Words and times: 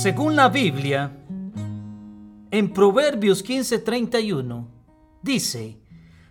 Según 0.00 0.36
la 0.36 0.48
Biblia, 0.48 1.10
en 2.52 2.72
Proverbios 2.72 3.42
15:31, 3.42 4.68
dice, 5.22 5.80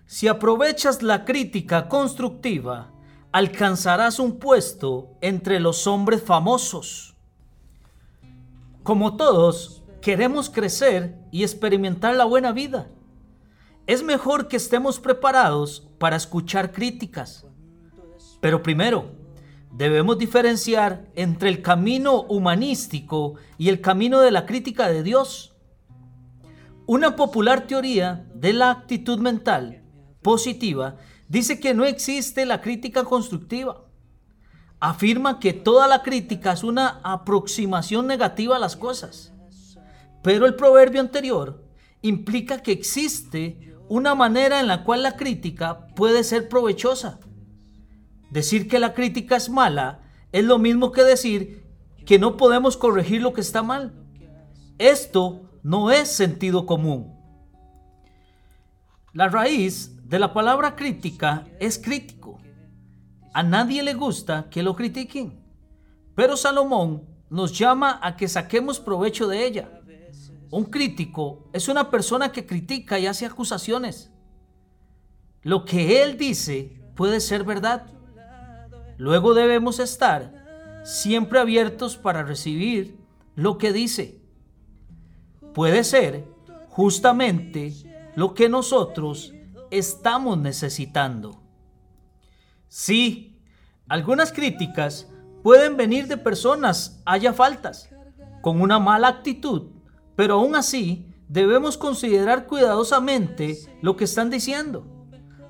si 0.06 0.30
aprovechas 0.30 1.04
la 1.04 1.26
crítica 1.26 1.90
constructiva, 1.90 2.94
alcanzarás 3.34 4.20
un 4.20 4.40
puesto 4.40 5.18
entre 5.20 5.60
los 5.60 5.86
hombres 5.86 6.24
famosos. 6.24 7.18
Como 8.84 9.18
todos, 9.18 9.84
queremos 10.00 10.50
crecer 10.50 11.18
y 11.34 11.44
experimentar 11.44 12.16
la 12.16 12.24
buena 12.24 12.54
vida. 12.54 12.88
Es 13.86 14.02
mejor 14.02 14.48
que 14.48 14.56
estemos 14.56 14.98
preparados 15.02 15.90
para 15.98 16.16
escuchar 16.16 16.72
críticas. 16.72 17.46
Pero 18.40 18.64
primero, 18.64 19.12
debemos 19.72 20.18
diferenciar 20.18 21.08
entre 21.16 21.50
el 21.50 21.62
camino 21.62 22.22
humanístico 22.24 23.36
y 23.58 23.70
el 23.70 23.82
camino 23.82 24.22
de 24.22 24.32
la 24.32 24.46
crítica 24.46 24.88
de 24.88 25.04
Dios. 25.04 25.56
Una 26.86 27.16
popular 27.16 27.68
teoría 27.68 28.26
de 28.34 28.54
la 28.54 28.72
actitud 28.72 29.20
mental 29.20 29.84
positiva 30.22 30.98
dice 31.28 31.60
que 31.60 31.74
no 31.74 31.86
existe 31.86 32.46
la 32.46 32.62
crítica 32.62 33.04
constructiva. 33.04 33.86
Afirma 34.80 35.40
que 35.40 35.54
toda 35.54 35.88
la 35.88 36.04
crítica 36.04 36.54
es 36.54 36.64
una 36.64 37.00
aproximación 37.04 38.08
negativa 38.08 38.56
a 38.56 38.60
las 38.60 38.76
cosas. 38.76 39.34
Pero 40.24 40.46
el 40.46 40.56
proverbio 40.56 41.02
anterior 41.02 41.64
implica 42.02 42.62
que 42.62 42.72
existe 42.72 43.76
una 43.90 44.16
manera 44.16 44.60
en 44.60 44.68
la 44.68 44.84
cual 44.84 45.04
la 45.04 45.16
crítica 45.16 45.88
puede 45.96 46.24
ser 46.24 46.50
provechosa. 46.50 47.20
Decir 48.30 48.68
que 48.68 48.80
la 48.80 48.94
crítica 48.94 49.36
es 49.36 49.50
mala 49.50 50.02
es 50.32 50.44
lo 50.44 50.60
mismo 50.60 50.92
que 50.92 51.04
decir 51.04 51.66
que 52.06 52.20
no 52.20 52.38
podemos 52.38 52.78
corregir 52.78 53.22
lo 53.22 53.34
que 53.34 53.42
está 53.42 53.64
mal. 53.64 53.94
Esto 54.78 55.50
no 55.64 55.92
es 55.92 56.10
sentido 56.10 56.66
común. 56.66 57.14
La 59.14 59.30
raíz 59.30 60.08
de 60.08 60.20
la 60.20 60.34
palabra 60.34 60.76
crítica 60.76 61.48
es 61.60 61.80
crítico. 61.80 62.40
A 63.34 63.44
nadie 63.44 63.84
le 63.84 63.94
gusta 63.94 64.50
que 64.50 64.64
lo 64.64 64.76
critiquen, 64.76 65.44
pero 66.16 66.38
Salomón 66.38 67.04
nos 67.30 67.58
llama 67.58 68.00
a 68.02 68.16
que 68.16 68.28
saquemos 68.28 68.80
provecho 68.80 69.28
de 69.28 69.46
ella. 69.46 69.70
Un 70.50 70.66
crítico 70.66 71.50
es 71.52 71.68
una 71.68 71.90
persona 71.90 72.32
que 72.32 72.46
critica 72.46 73.00
y 73.00 73.08
hace 73.08 73.26
acusaciones. 73.26 74.12
Lo 75.42 75.66
que 75.66 76.02
él 76.02 76.18
dice 76.18 76.80
puede 76.96 77.20
ser 77.20 77.44
verdad. 77.44 77.86
Luego 78.98 79.34
debemos 79.34 79.80
estar 79.80 80.34
siempre 80.84 81.40
abiertos 81.40 81.98
para 81.98 82.24
recibir 82.24 82.98
lo 83.36 83.58
que 83.58 83.72
dice. 83.72 84.22
Puede 85.54 85.84
ser 85.84 86.26
justamente 86.70 87.74
lo 88.16 88.34
que 88.34 88.50
nosotros 88.50 89.34
estamos 89.70 90.38
necesitando. 90.38 91.42
Sí, 92.68 93.40
algunas 93.88 94.32
críticas 94.32 95.10
pueden 95.44 95.78
venir 95.78 96.08
de 96.08 96.18
personas 96.18 97.02
haya 97.06 97.34
faltas, 97.34 97.90
con 98.42 98.62
una 98.62 98.80
mala 98.80 99.08
actitud, 99.08 99.72
pero 100.16 100.36
aún 100.36 100.56
así 100.56 101.14
debemos 101.28 101.78
considerar 101.78 102.48
cuidadosamente 102.48 103.58
lo 103.82 103.96
que 103.96 104.06
están 104.06 104.30
diciendo. 104.30 104.86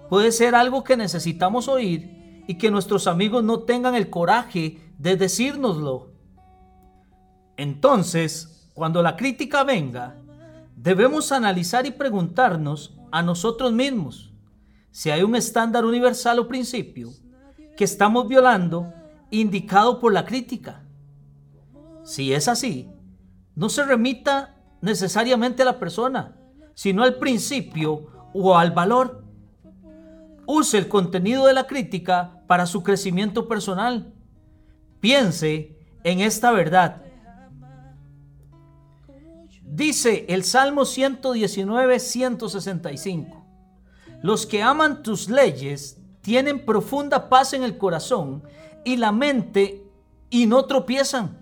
Puede 0.09 0.31
ser 0.31 0.55
algo 0.55 0.83
que 0.83 0.97
necesitamos 0.97 1.67
oír 1.67 2.16
y 2.47 2.55
que 2.55 2.71
nuestros 2.71 3.07
amigos 3.07 3.43
no 3.43 3.59
tengan 3.59 3.93
el 3.93 4.09
coraje 4.09 4.79
de 4.97 5.17
decírnoslo. 5.17 6.13
Entonces, 7.57 8.69
cuando 8.73 9.03
la 9.03 9.15
crítica 9.15 9.63
venga, 9.63 10.15
debemos 10.75 11.31
analizar 11.31 11.85
y 11.85 11.91
preguntarnos 11.91 12.97
a 13.11 13.21
nosotros 13.21 13.73
mismos 13.73 14.33
si 14.91 15.11
hay 15.11 15.23
un 15.23 15.35
estándar 15.35 15.85
universal 15.85 16.39
o 16.39 16.47
principio 16.47 17.09
que 17.75 17.83
estamos 17.83 18.27
violando 18.27 18.93
indicado 19.29 19.99
por 19.99 20.13
la 20.13 20.25
crítica. 20.25 20.83
Si 22.03 22.33
es 22.33 22.47
así, 22.47 22.89
no 23.55 23.69
se 23.69 23.83
remita 23.83 24.55
necesariamente 24.81 25.63
a 25.63 25.65
la 25.65 25.79
persona, 25.79 26.37
sino 26.73 27.03
al 27.03 27.15
principio 27.15 28.29
o 28.33 28.57
al 28.57 28.71
valor. 28.71 29.25
Use 30.45 30.77
el 30.77 30.87
contenido 30.87 31.45
de 31.45 31.53
la 31.53 31.67
crítica 31.67 32.36
para 32.47 32.65
su 32.65 32.81
crecimiento 32.81 33.47
personal. 33.47 34.13
Piense 34.99 35.77
en 36.03 36.21
esta 36.21 36.51
verdad. 36.51 37.03
Dice 39.61 40.25
el 40.29 40.43
Salmo 40.43 40.85
119, 40.85 41.99
165. 41.99 43.45
Los 44.21 44.45
que 44.45 44.63
aman 44.63 45.03
tus 45.03 45.29
leyes 45.29 46.01
tienen 46.21 46.65
profunda 46.65 47.29
paz 47.29 47.53
en 47.53 47.63
el 47.63 47.77
corazón 47.77 48.43
y 48.83 48.97
la 48.97 49.11
mente 49.11 49.83
y 50.29 50.45
no 50.45 50.65
tropiezan. 50.65 51.37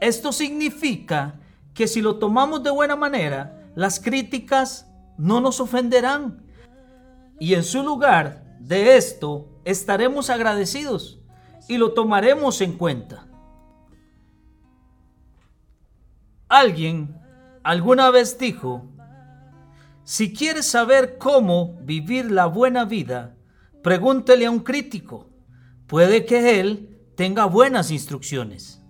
Esto 0.00 0.32
significa 0.32 1.40
que 1.72 1.86
si 1.86 2.02
lo 2.02 2.16
tomamos 2.16 2.62
de 2.62 2.70
buena 2.70 2.96
manera, 2.96 3.70
las 3.74 4.00
críticas 4.00 4.86
no 5.16 5.40
nos 5.40 5.60
ofenderán. 5.60 6.42
Y 7.38 7.54
en 7.54 7.64
su 7.64 7.82
lugar 7.82 8.49
de 8.60 8.96
esto 8.96 9.48
estaremos 9.64 10.30
agradecidos 10.30 11.18
y 11.66 11.78
lo 11.78 11.92
tomaremos 11.92 12.60
en 12.60 12.74
cuenta. 12.74 13.26
Alguien 16.48 17.16
alguna 17.62 18.10
vez 18.10 18.38
dijo, 18.38 18.86
si 20.04 20.32
quieres 20.32 20.66
saber 20.66 21.18
cómo 21.18 21.78
vivir 21.82 22.30
la 22.30 22.46
buena 22.46 22.84
vida, 22.84 23.36
pregúntele 23.82 24.46
a 24.46 24.50
un 24.50 24.60
crítico. 24.60 25.30
Puede 25.86 26.26
que 26.26 26.60
él 26.60 26.98
tenga 27.16 27.46
buenas 27.46 27.90
instrucciones. 27.90 28.82